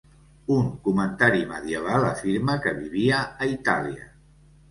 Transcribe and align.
Un 0.53 0.69
comentari 0.87 1.43
medieval 1.51 2.07
afirma 2.11 2.55
que 2.63 2.73
vivia 2.79 3.19
a 3.45 3.53
Itàlia. 3.57 4.09